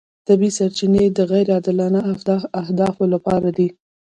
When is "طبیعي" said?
0.27-0.51